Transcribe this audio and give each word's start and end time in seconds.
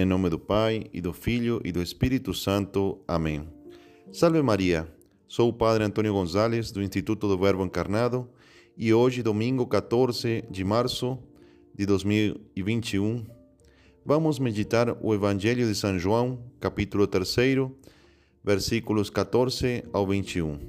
Em 0.00 0.06
nome 0.06 0.30
do 0.30 0.38
Pai, 0.38 0.86
e 0.94 1.00
do 1.02 1.12
Filho 1.12 1.60
e 1.62 1.70
do 1.70 1.82
Espírito 1.82 2.32
Santo. 2.32 3.02
Amém. 3.06 3.46
Salve 4.10 4.40
Maria! 4.40 4.88
Sou 5.28 5.50
o 5.50 5.52
Padre 5.52 5.84
Antônio 5.84 6.14
Gonzalez, 6.14 6.72
do 6.72 6.82
Instituto 6.82 7.28
do 7.28 7.36
Verbo 7.36 7.62
Encarnado, 7.62 8.26
e 8.78 8.94
hoje, 8.94 9.22
domingo 9.22 9.66
14 9.66 10.44
de 10.50 10.64
março 10.64 11.18
de 11.76 11.84
2021, 11.84 13.26
vamos 14.02 14.38
meditar 14.38 14.96
o 15.02 15.12
Evangelho 15.12 15.68
de 15.68 15.74
São 15.74 15.98
João, 15.98 16.46
capítulo 16.58 17.06
3, 17.06 17.36
versículos 18.42 19.10
14 19.10 19.84
ao 19.92 20.06
21. 20.06 20.60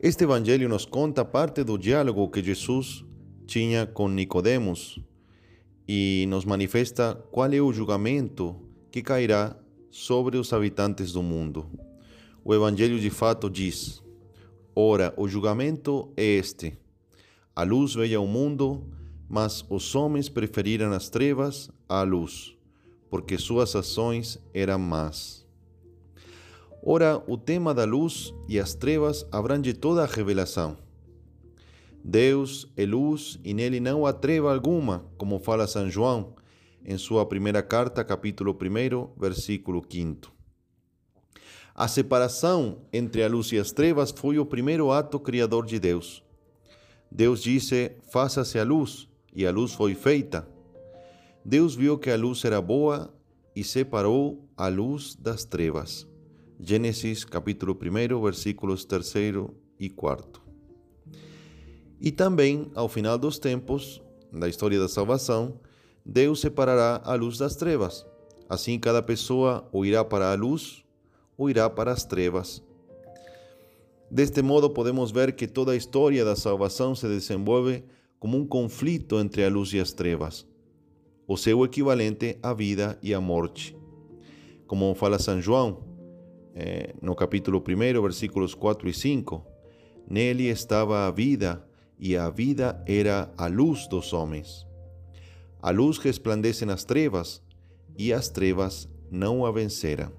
Este 0.00 0.22
Evangelho 0.22 0.68
nos 0.68 0.84
conta 0.84 1.24
parte 1.24 1.64
do 1.64 1.76
diálogo 1.76 2.30
que 2.30 2.44
Jesus 2.44 3.04
tinha 3.44 3.88
com 3.88 4.08
Nicodemos 4.08 5.00
e 5.88 6.26
nos 6.28 6.44
manifesta 6.44 7.14
qual 7.32 7.50
é 7.50 7.60
o 7.60 7.72
julgamento 7.72 8.54
que 8.90 9.00
cairá 9.00 9.56
sobre 9.90 10.36
os 10.36 10.52
habitantes 10.52 11.12
do 11.12 11.22
mundo. 11.22 11.66
O 12.44 12.54
Evangelho 12.54 13.00
de 13.00 13.08
fato 13.08 13.48
diz: 13.48 14.02
Ora, 14.76 15.14
o 15.16 15.26
julgamento 15.26 16.12
é 16.16 16.24
este: 16.24 16.76
a 17.56 17.62
luz 17.62 17.94
veio 17.94 18.20
ao 18.20 18.26
mundo, 18.26 18.86
mas 19.28 19.64
os 19.70 19.94
homens 19.94 20.28
preferiram 20.28 20.92
as 20.92 21.08
trevas 21.08 21.70
à 21.88 22.02
luz, 22.02 22.54
porque 23.10 23.38
suas 23.38 23.74
ações 23.74 24.38
eram 24.52 24.78
más. 24.78 25.46
Ora, 26.82 27.22
o 27.26 27.36
tema 27.36 27.74
da 27.74 27.84
luz 27.84 28.32
e 28.48 28.58
as 28.60 28.74
trevas 28.74 29.26
abrange 29.32 29.72
toda 29.72 30.04
a 30.04 30.06
revelação. 30.06 30.76
Deus 32.04 32.70
é 32.76 32.86
luz 32.86 33.38
e 33.44 33.52
nele 33.52 33.80
não 33.80 34.06
há 34.06 34.12
treva 34.12 34.52
alguma, 34.52 35.04
como 35.16 35.38
fala 35.38 35.66
São 35.66 35.90
João 35.90 36.34
em 36.84 36.96
sua 36.96 37.26
primeira 37.26 37.62
carta, 37.62 38.02
capítulo 38.02 38.56
1, 38.56 39.20
versículo 39.20 39.84
5. 39.86 40.32
A 41.74 41.86
separação 41.86 42.78
entre 42.92 43.22
a 43.22 43.28
luz 43.28 43.52
e 43.52 43.58
as 43.58 43.72
trevas 43.72 44.10
foi 44.10 44.38
o 44.38 44.46
primeiro 44.46 44.90
ato 44.90 45.20
criador 45.20 45.66
de 45.66 45.78
Deus. 45.78 46.24
Deus 47.10 47.42
disse: 47.42 47.92
Faça-se 48.10 48.58
a 48.58 48.64
luz, 48.64 49.06
e 49.34 49.46
a 49.46 49.50
luz 49.50 49.74
foi 49.74 49.94
feita. 49.94 50.48
Deus 51.44 51.74
viu 51.74 51.98
que 51.98 52.10
a 52.10 52.16
luz 52.16 52.44
era 52.44 52.60
boa 52.60 53.14
e 53.54 53.62
separou 53.62 54.48
a 54.56 54.68
luz 54.68 55.14
das 55.14 55.44
trevas. 55.44 56.06
Gênesis 56.58 57.24
capítulo 57.24 57.78
1, 57.80 58.22
versículos 58.22 58.84
3 58.84 59.14
e 59.78 59.88
4. 59.88 60.47
E 62.00 62.12
também, 62.12 62.70
ao 62.74 62.88
final 62.88 63.18
dos 63.18 63.38
tempos, 63.38 64.00
da 64.32 64.48
história 64.48 64.78
da 64.78 64.88
salvação, 64.88 65.58
Deus 66.04 66.40
separará 66.40 67.00
a 67.04 67.14
luz 67.14 67.38
das 67.38 67.56
trevas. 67.56 68.06
Assim, 68.48 68.78
cada 68.78 69.02
pessoa 69.02 69.68
ou 69.72 69.84
irá 69.84 70.04
para 70.04 70.32
a 70.32 70.34
luz 70.34 70.84
ou 71.36 71.50
irá 71.50 71.68
para 71.68 71.92
as 71.92 72.04
trevas. 72.04 72.62
Deste 74.10 74.40
modo, 74.40 74.70
podemos 74.70 75.10
ver 75.10 75.32
que 75.34 75.46
toda 75.46 75.72
a 75.72 75.76
história 75.76 76.24
da 76.24 76.34
salvação 76.34 76.94
se 76.94 77.06
desenvolve 77.06 77.84
como 78.18 78.38
um 78.38 78.46
conflito 78.46 79.18
entre 79.18 79.44
a 79.44 79.50
luz 79.50 79.72
e 79.74 79.80
as 79.80 79.92
trevas, 79.92 80.46
o 81.26 81.36
seu 81.36 81.62
equivalente 81.64 82.38
à 82.42 82.54
vida 82.54 82.98
e 83.02 83.12
à 83.12 83.20
morte. 83.20 83.76
Como 84.66 84.94
fala 84.94 85.18
São 85.18 85.40
João, 85.40 85.84
eh, 86.54 86.94
no 87.02 87.14
capítulo 87.14 87.62
1, 87.62 88.00
versículos 88.00 88.54
4 88.54 88.88
e 88.88 88.94
5, 88.94 89.44
nele 90.08 90.48
estava 90.48 91.06
a 91.06 91.10
vida 91.10 91.67
e 91.98 92.16
a 92.16 92.30
vida 92.30 92.82
era 92.86 93.32
a 93.36 93.46
luz 93.46 93.86
dos 93.88 94.12
homens. 94.12 94.66
A 95.60 95.70
luz 95.70 95.98
resplandece 95.98 96.64
nas 96.64 96.84
trevas, 96.84 97.42
e 97.96 98.12
as 98.12 98.28
trevas 98.28 98.88
não 99.10 99.44
a 99.44 99.50
venceram. 99.50 100.12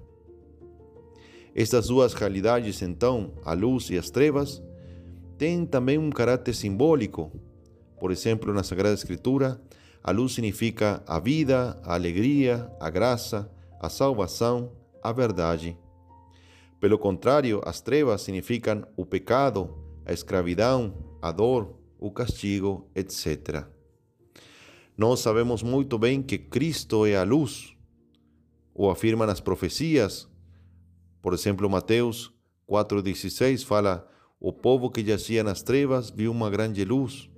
Estas 1.54 1.88
duas 1.88 2.12
realidades, 2.12 2.82
então, 2.82 3.32
a 3.44 3.54
luz 3.54 3.88
e 3.90 3.96
as 3.96 4.10
trevas, 4.10 4.62
têm 5.38 5.64
também 5.64 5.96
um 5.96 6.10
caráter 6.10 6.54
simbólico. 6.54 7.32
Por 7.98 8.12
exemplo, 8.12 8.52
na 8.52 8.62
Sagrada 8.62 8.94
Escritura, 8.94 9.60
a 10.02 10.10
luz 10.10 10.34
significa 10.34 11.02
a 11.06 11.18
vida, 11.18 11.80
a 11.82 11.94
alegria, 11.94 12.70
a 12.78 12.90
graça, 12.90 13.50
a 13.80 13.88
salvação, 13.88 14.72
a 15.02 15.12
verdade. 15.12 15.76
Pelo 16.78 16.98
contrário, 16.98 17.60
as 17.64 17.80
trevas 17.80 18.22
significam 18.22 18.86
o 18.96 19.04
pecado, 19.04 19.74
a 20.04 20.12
escravidão, 20.12 20.94
a 21.20 21.32
dor, 21.32 21.76
o 21.98 22.10
castigo, 22.10 22.88
etc. 22.94 23.66
Nós 24.96 25.20
sabemos 25.20 25.62
muito 25.62 25.98
bem 25.98 26.22
que 26.22 26.38
Cristo 26.38 27.06
é 27.06 27.16
a 27.16 27.22
luz, 27.22 27.74
o 28.74 28.90
afirmam 28.90 29.28
as 29.28 29.40
profecias. 29.40 30.28
Por 31.22 31.34
exemplo, 31.34 31.68
Mateus 31.68 32.32
4,16 32.68 33.64
fala: 33.64 34.08
O 34.38 34.52
povo 34.52 34.90
que 34.90 35.04
jazia 35.04 35.42
nas 35.42 35.62
trevas 35.62 36.10
viu 36.10 36.30
uma 36.30 36.50
grande 36.50 36.84
luz, 36.84 37.30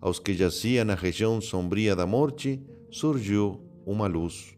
aos 0.00 0.18
que 0.18 0.34
jaziam 0.34 0.84
na 0.84 0.94
região 0.94 1.40
sombria 1.40 1.94
da 1.94 2.06
morte 2.06 2.62
surgiu 2.90 3.60
uma 3.84 4.06
luz. 4.06 4.56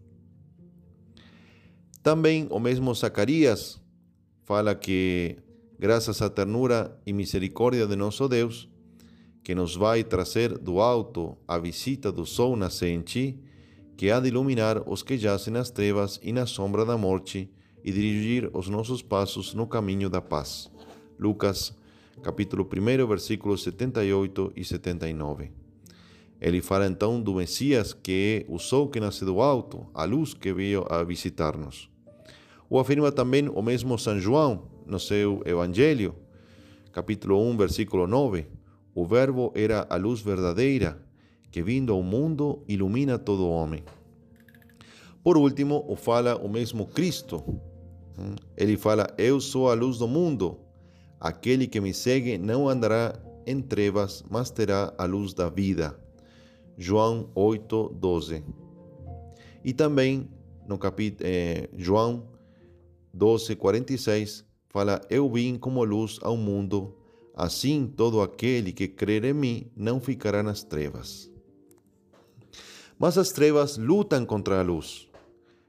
Também 2.03 2.47
o 2.51 2.59
mesmo 2.59 2.95
Zacarias 2.95 3.81
fala 4.45 4.75
que, 4.75 5.37
graças 5.81 6.21
à 6.21 6.29
ternura 6.29 6.95
e 7.07 7.13
misericórdia 7.15 7.87
de 7.87 7.97
nosso 7.97 8.29
Deus, 8.29 8.69
que 9.43 9.55
nos 9.55 9.75
vai 9.75 10.05
trazer 10.05 10.59
do 10.59 10.79
alto 10.79 11.39
a 11.49 11.57
visita 11.57 12.13
do 12.13 12.27
sol 12.27 12.55
nascente, 12.55 13.41
que 13.97 14.11
há 14.11 14.21
de 14.21 14.29
iluminar 14.29 14.87
os 14.87 15.03
que 15.03 15.17
jazem 15.17 15.55
nas 15.55 15.71
trevas 15.71 16.21
e 16.23 16.35
na 16.35 16.45
sombra 16.45 16.85
da 16.85 16.99
morte 16.99 17.51
e 17.83 17.91
dirigir 17.91 18.51
os 18.53 18.69
nossos 18.69 19.01
passos 19.01 19.55
no 19.55 19.67
caminho 19.67 20.11
da 20.11 20.21
paz. 20.21 20.71
Lucas, 21.19 21.75
capítulo 22.23 22.69
1, 22.71 23.07
versículos 23.07 23.63
78 23.63 24.53
e 24.55 24.63
79. 24.63 25.51
Ele 26.39 26.61
fala 26.61 26.89
então 26.89 27.23
do 27.23 27.37
Messias, 27.37 27.95
que 27.95 28.47
é 28.47 28.53
o 28.53 28.59
sol 28.59 28.91
que 28.91 29.01
nasce 29.01 29.25
do 29.25 29.41
alto, 29.41 29.87
a 29.95 30.05
luz 30.05 30.35
que 30.35 30.53
veio 30.53 30.85
a 30.91 31.03
visitar-nos. 31.03 31.89
O 32.69 32.79
afirma 32.79 33.11
também 33.11 33.49
o 33.49 33.63
mesmo 33.63 33.99
São 33.99 34.21
João 34.21 34.70
no 34.87 34.99
seu 34.99 35.43
Evangelho, 35.45 36.15
capítulo 36.93 37.41
1, 37.41 37.57
versículo 37.57 38.07
9 38.07 38.61
o 38.95 39.07
Verbo 39.07 39.53
era 39.55 39.87
a 39.89 39.97
luz 39.97 40.21
verdadeira 40.21 41.01
que, 41.51 41.63
vindo 41.63 41.93
ao 41.93 42.03
mundo, 42.03 42.63
ilumina 42.69 43.19
todo 43.19 43.49
homem. 43.49 43.85
Por 45.23 45.37
último, 45.37 45.85
o 45.89 45.95
fala 45.95 46.37
o 46.37 46.49
mesmo 46.49 46.87
Cristo. 46.87 47.43
Ele 48.57 48.77
fala: 48.77 49.07
Eu 49.17 49.41
sou 49.41 49.71
a 49.71 49.75
luz 49.75 49.99
do 49.99 50.09
mundo. 50.09 50.59
Aquele 51.21 51.67
que 51.67 51.81
me 51.81 51.95
segue 51.95 52.37
não 52.37 52.69
andará 52.69 53.15
em 53.47 53.61
trevas, 53.61 54.25
mas 54.29 54.51
terá 54.51 54.93
a 54.99 55.05
luz 55.05 55.35
da 55.35 55.49
vida. 55.49 55.99
João 56.77 57.31
8, 57.35 57.95
12. 57.95 58.45
E 59.65 59.73
também 59.73 60.29
no 60.67 60.79
capítulo 60.79 61.29
eh, 61.29 61.69
João 61.77 62.29
12, 63.13 63.55
46, 63.57 64.45
fala: 64.71 65.01
Eu 65.11 65.31
vim 65.31 65.59
como 65.59 65.85
luz 65.85 66.19
ao 66.23 66.37
mundo 66.37 66.97
Assim, 67.41 67.87
todo 67.87 68.21
aquele 68.21 68.71
que 68.71 68.87
crer 68.87 69.25
em 69.25 69.33
mim 69.33 69.71
não 69.75 69.99
ficará 69.99 70.43
nas 70.43 70.63
trevas. 70.63 71.31
Mas 72.99 73.17
as 73.17 73.33
trevas 73.33 73.79
lutam 73.79 74.27
contra 74.27 74.61
a 74.61 74.63
luz. 74.63 75.09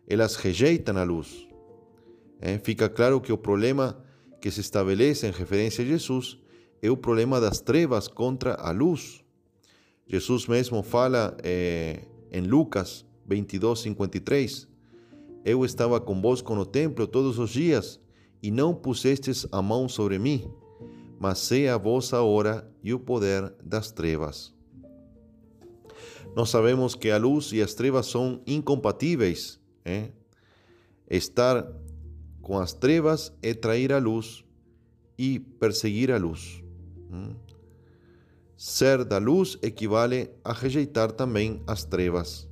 Elas 0.06 0.36
rejeitam 0.36 0.98
a 0.98 1.04
luz. 1.04 1.48
É, 2.42 2.58
fica 2.58 2.90
claro 2.90 3.22
que 3.22 3.32
o 3.32 3.38
problema 3.38 4.04
que 4.42 4.52
se 4.52 4.60
estabelece 4.60 5.26
em 5.26 5.32
referência 5.32 5.82
a 5.82 5.88
Jesus 5.88 6.38
é 6.82 6.92
o 6.92 6.98
problema 6.98 7.40
das 7.40 7.62
trevas 7.62 8.10
contra 8.10 8.56
a 8.56 8.72
luz. 8.72 9.24
Jesus 10.06 10.48
mesmo 10.48 10.84
fala 10.84 11.38
é, 11.42 12.02
em 12.34 12.42
Lucas 12.42 13.06
22, 13.26 13.80
53: 13.80 14.68
Eu 15.46 15.64
estava 15.64 16.02
convosco 16.02 16.54
no 16.54 16.66
templo 16.66 17.08
todos 17.08 17.40
os 17.40 17.52
dias 17.52 17.98
e 18.42 18.52
não 18.52 18.74
pusestes 18.74 19.46
a 19.52 19.62
mão 19.62 19.88
sobre 19.88 20.18
mim 20.18 20.52
mas 21.22 21.38
seja 21.38 21.76
a 21.76 21.78
vossa 21.78 22.20
hora 22.24 22.68
e 22.84 22.96
o 22.96 23.00
poder 23.00 23.54
das 23.64 23.92
trevas. 23.92 24.52
Nós 26.36 26.50
sabemos 26.50 26.96
que 26.96 27.12
a 27.12 27.18
luz 27.18 27.52
e 27.52 27.62
as 27.62 27.76
trevas 27.76 28.08
são 28.08 28.42
incompatíveis. 28.48 29.60
Eh? 29.86 30.10
Estar 31.08 31.72
com 32.42 32.58
as 32.58 32.74
trevas 32.74 33.32
é 33.44 33.54
trair 33.54 33.94
a 33.94 34.00
luz 34.00 34.44
e 35.16 35.38
perseguir 35.38 36.12
a 36.12 36.18
luz. 36.18 36.64
Hum? 37.12 37.36
Ser 38.58 39.06
da 39.06 39.20
luz 39.20 39.60
equivale 39.62 40.32
a 40.44 40.54
rejeitar 40.54 41.12
também 41.12 41.62
as 41.68 41.84
trevas. 41.84 42.50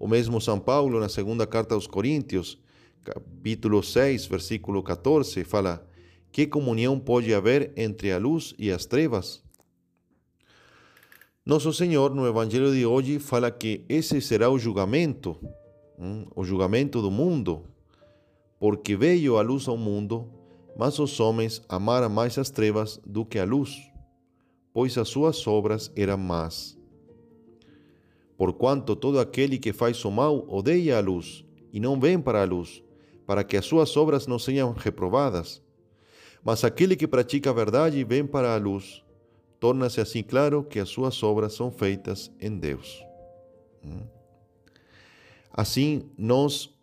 O 0.00 0.08
mesmo 0.08 0.40
São 0.40 0.58
Paulo, 0.58 0.98
na 0.98 1.08
segunda 1.08 1.46
carta 1.46 1.76
aos 1.76 1.86
Coríntios, 1.86 2.58
capítulo 3.04 3.82
6, 3.82 4.26
versículo 4.26 4.82
14, 4.82 5.44
fala: 5.44 5.86
que 6.32 6.46
comunhão 6.46 6.98
pode 6.98 7.34
haver 7.34 7.72
entre 7.76 8.12
a 8.12 8.18
luz 8.18 8.54
e 8.56 8.70
as 8.70 8.86
trevas? 8.86 9.42
Nosso 11.44 11.72
Senhor, 11.72 12.14
no 12.14 12.26
Evangelho 12.26 12.72
de 12.72 12.86
hoje, 12.86 13.18
fala 13.18 13.50
que 13.50 13.84
esse 13.88 14.20
será 14.20 14.48
o 14.48 14.58
julgamento. 14.58 15.36
o 16.34 16.44
julgamento 16.44 17.02
do 17.02 17.10
mundo, 17.10 17.64
porque 18.58 18.96
veio 18.96 19.36
a 19.36 19.42
luz 19.42 19.68
ao 19.68 19.76
mundo, 19.76 20.30
mas 20.78 20.98
os 20.98 21.20
homens 21.20 21.60
amaram 21.68 22.08
mais 22.08 22.38
as 22.38 22.48
trevas 22.48 22.98
do 23.04 23.24
que 23.24 23.38
a 23.38 23.44
luz, 23.44 23.76
pois 24.72 24.96
as 24.96 25.08
suas 25.08 25.46
obras 25.46 25.92
eram 25.94 26.16
más. 26.16 26.78
Porquanto 28.38 28.96
todo 28.96 29.18
aquele 29.18 29.58
que 29.58 29.72
faz 29.72 30.02
o 30.04 30.10
mal 30.10 30.46
odeia 30.48 30.96
a 30.96 31.00
luz 31.00 31.44
e 31.70 31.80
não 31.80 32.00
vem 32.00 32.18
para 32.18 32.40
a 32.40 32.46
luz, 32.46 32.82
para 33.30 33.44
que 33.44 33.56
as 33.56 33.64
suas 33.64 33.96
obras 33.96 34.26
não 34.26 34.40
sejam 34.40 34.72
reprovadas. 34.72 35.62
Mas 36.42 36.64
aquele 36.64 36.96
que 36.96 37.06
pratica 37.06 37.50
a 37.50 37.52
verdade 37.52 38.02
vem 38.02 38.26
para 38.26 38.52
a 38.52 38.56
luz, 38.56 39.04
torna-se 39.60 40.00
assim 40.00 40.20
claro 40.20 40.64
que 40.64 40.80
as 40.80 40.88
suas 40.88 41.22
obras 41.22 41.54
são 41.54 41.70
feitas 41.70 42.28
em 42.40 42.58
Deus. 42.58 43.00
Hum. 43.84 44.02
Assim, 45.52 46.10
nós, 46.18 46.74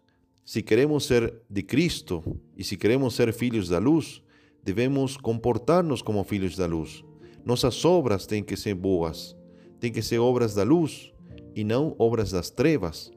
se 0.45 0.63
queremos 0.63 1.05
ser 1.05 1.33
de 1.49 1.63
Cristo 1.63 2.39
e 2.55 2.63
se 2.63 2.77
queremos 2.77 3.13
ser 3.13 3.33
filhos 3.33 3.67
da 3.67 3.77
luz, 3.77 4.23
devemos 4.63 5.17
comportar-nos 5.17 6.01
como 6.01 6.23
filhos 6.23 6.55
da 6.55 6.65
luz. 6.65 7.03
Nossas 7.43 7.83
obras 7.83 8.25
têm 8.25 8.41
que 8.41 8.55
ser 8.55 8.73
boas, 8.73 9.35
têm 9.81 9.91
que 9.91 10.01
ser 10.01 10.19
obras 10.19 10.53
da 10.53 10.63
luz 10.63 11.11
e 11.53 11.65
não 11.65 11.93
obras 11.99 12.31
das 12.31 12.49
trevas. 12.49 13.11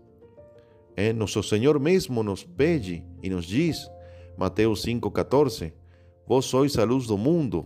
É, 0.96 1.12
nosso 1.12 1.42
Senhor 1.42 1.78
mesmo 1.78 2.22
nos 2.22 2.44
pede 2.44 3.04
e 3.22 3.30
nos 3.30 3.46
diz, 3.46 3.90
Mateus 4.36 4.84
5,14: 4.84 5.72
Vós 6.26 6.44
sois 6.44 6.76
a 6.78 6.84
luz 6.84 7.06
do 7.06 7.18
mundo. 7.18 7.64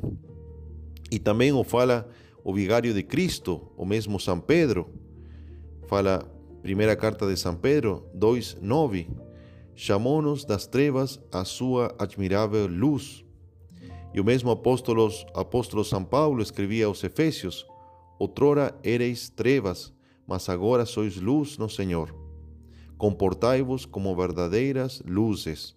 E 1.10 1.18
também 1.18 1.52
o 1.52 1.62
fala 1.62 2.08
o 2.42 2.52
vigário 2.52 2.92
de 2.92 3.02
Cristo, 3.02 3.62
o 3.76 3.86
mesmo 3.86 4.20
São 4.20 4.38
Pedro. 4.38 4.88
Fala, 5.86 6.30
primeira 6.62 6.94
carta 6.94 7.26
de 7.26 7.36
São 7.36 7.54
Pedro 7.54 8.04
2,9: 8.16 9.08
Chamou-nos 9.74 10.44
das 10.44 10.66
trevas 10.66 11.20
a 11.32 11.44
sua 11.44 11.94
admirável 11.98 12.66
luz. 12.66 13.24
E 14.12 14.20
o 14.20 14.24
mesmo 14.24 14.50
apóstolo, 14.50 15.10
apóstolo 15.34 15.84
São 15.84 16.04
Paulo 16.04 16.42
escrevia 16.42 16.86
aos 16.86 17.02
Efésios: 17.02 17.66
Outrora 18.18 18.74
ereis 18.82 19.28
trevas, 19.28 19.92
mas 20.26 20.48
agora 20.48 20.86
sois 20.86 21.16
luz 21.16 21.58
no 21.58 21.68
Senhor. 21.68 22.23
Comportai-vos 22.96 23.84
como 23.84 24.14
verdadeiras 24.14 25.02
luzes. 25.06 25.76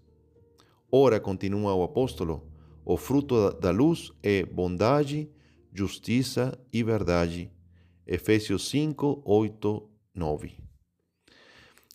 Ora, 0.91 1.19
continua 1.19 1.73
o 1.73 1.83
apóstolo, 1.83 2.47
o 2.85 2.95
fruto 2.95 3.51
da 3.53 3.71
luz 3.71 4.11
é 4.23 4.45
bondade, 4.45 5.29
justiça 5.73 6.57
e 6.71 6.83
verdade. 6.83 7.51
Efésios 8.05 8.69
5, 8.69 9.21
8, 9.25 9.89
9. 10.15 10.57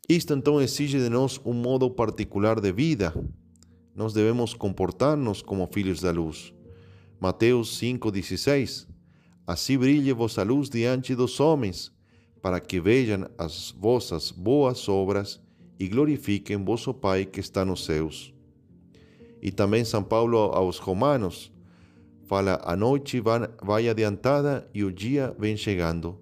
Isto 0.08 0.34
então 0.34 0.60
exige 0.60 0.98
de 0.98 1.08
nós 1.08 1.40
um 1.44 1.54
modo 1.54 1.90
particular 1.90 2.60
de 2.60 2.70
vida. 2.70 3.14
Nós 3.94 4.12
devemos 4.12 4.52
comportar-nos 4.52 5.40
como 5.40 5.66
filhos 5.72 6.00
da 6.00 6.10
luz. 6.10 6.52
Mateus 7.18 7.80
5,16 7.80 8.86
Assim 9.46 9.76
brilhe 9.76 10.12
vossa 10.12 10.42
luz 10.42 10.68
diante 10.68 11.14
dos 11.14 11.40
homens, 11.40 11.90
para 12.42 12.60
que 12.60 12.80
vejam 12.80 13.28
as 13.38 13.70
vossas 13.70 14.32
boas 14.32 14.88
obras 14.88 15.40
e 15.78 15.88
glorifiquem 15.88 16.62
vosso 16.62 16.92
Pai 16.92 17.24
que 17.24 17.40
está 17.40 17.64
nos 17.64 17.84
céus. 17.84 18.34
E 19.40 19.50
também 19.50 19.84
São 19.84 20.02
Paulo 20.02 20.36
aos 20.36 20.78
Romanos 20.78 21.52
fala: 22.26 22.60
a 22.64 22.76
noite 22.76 23.22
vai 23.62 23.88
adiantada 23.88 24.68
e 24.74 24.84
o 24.84 24.92
dia 24.92 25.34
vem 25.38 25.56
chegando. 25.56 26.18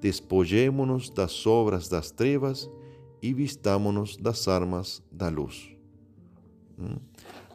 Despojemo-nos 0.00 1.08
das 1.10 1.46
obras 1.46 1.88
das 1.88 2.10
trevas 2.10 2.68
e 3.22 3.32
vistamo-nos 3.32 4.16
das 4.16 4.48
armas 4.48 5.00
da 5.12 5.28
luz. 5.28 5.70
Hum? 6.76 6.96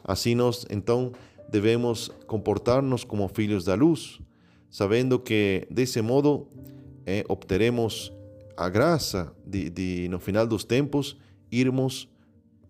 Assim 0.02 0.34
nós, 0.34 0.64
então, 0.70 1.12
devemos 1.50 2.08
comportar-nos 2.26 3.04
como 3.04 3.28
filhos 3.28 3.66
da 3.66 3.74
luz, 3.74 4.18
sabendo 4.70 5.18
que 5.18 5.66
desse 5.70 6.00
modo 6.00 6.48
eh, 7.08 7.24
obteremos 7.26 8.12
a 8.54 8.68
graça 8.68 9.32
de, 9.46 9.70
de, 9.70 10.08
no 10.10 10.20
final 10.20 10.46
dos 10.46 10.62
tempos, 10.62 11.16
irmos 11.50 12.06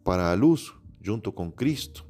para 0.05 0.31
a 0.31 0.35
luz 0.35 0.73
junto 1.03 1.33
com 1.33 1.51
Cristo. 1.51 2.07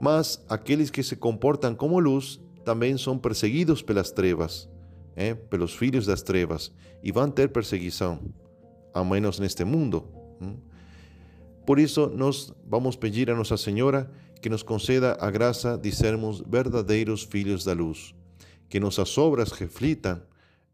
Mas 0.00 0.40
aqueles 0.48 0.90
que 0.90 1.02
se 1.02 1.16
comportam 1.16 1.74
como 1.74 1.98
luz 1.98 2.40
também 2.64 2.96
são 2.96 3.18
perseguidos 3.18 3.82
pelas 3.82 4.12
trevas, 4.12 4.68
eh, 5.16 5.34
pelos 5.34 5.74
filhos 5.74 6.06
das 6.06 6.22
trevas, 6.22 6.72
e 7.02 7.10
vão 7.10 7.28
ter 7.28 7.48
perseguição, 7.48 8.20
ao 8.94 9.04
menos 9.04 9.40
neste 9.40 9.64
mundo. 9.64 10.06
Por 11.66 11.80
isso, 11.80 12.06
nós 12.14 12.52
vamos 12.64 12.94
pedir 12.94 13.28
a 13.28 13.34
Nossa 13.34 13.56
Senhora 13.56 14.08
que 14.40 14.48
nos 14.48 14.62
conceda 14.62 15.16
a 15.20 15.28
graça 15.32 15.76
de 15.76 15.90
sermos 15.90 16.40
verdadeiros 16.46 17.24
filhos 17.24 17.64
da 17.64 17.72
luz, 17.72 18.14
que 18.68 18.78
nossas 18.78 19.18
obras 19.18 19.50
reflitam 19.50 20.22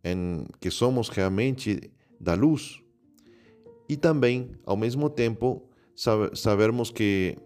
em 0.05 0.47
que 0.61 0.71
somos 0.71 1.09
realmente 1.09 1.91
da 2.21 2.35
luz 2.35 2.81
e 3.89 3.97
também, 3.97 4.51
ao 4.65 4.77
mesmo 4.77 5.11
tempo, 5.11 5.69
sabermos 6.35 6.91
que 6.91 7.37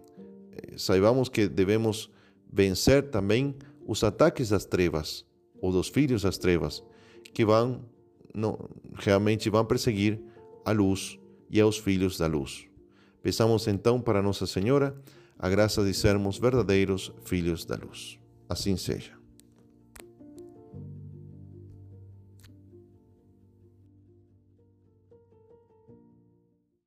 eh, 0.51 0.77
saibamos 0.77 1.29
que 1.29 1.47
devemos 1.47 2.11
vencer 2.51 3.09
também 3.09 3.55
os 3.85 4.03
ataques 4.03 4.49
das 4.49 4.65
trevas 4.65 5.25
ou 5.61 5.71
dos 5.71 5.87
filhos 5.87 6.23
das 6.23 6.37
trevas 6.37 6.83
que 7.33 7.45
vão 7.45 7.85
realmente 8.95 9.49
vão 9.49 9.65
perseguir 9.65 10.19
a 10.65 10.71
luz 10.71 11.19
e 11.49 11.59
aos 11.59 11.77
filhos 11.77 12.17
da 12.17 12.27
luz. 12.27 12.67
Peçamos 13.21 13.67
então 13.67 13.99
para 13.99 14.21
Nossa 14.21 14.45
Senhora 14.45 14.95
a 15.37 15.49
graça 15.49 15.83
de 15.83 15.93
sermos 15.93 16.37
verdadeiros 16.37 17.11
filhos 17.25 17.65
da 17.65 17.75
luz. 17.75 18.19
Assim 18.47 18.77
seja. 18.77 19.18